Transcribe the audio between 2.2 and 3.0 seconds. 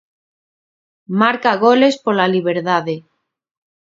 liberdade.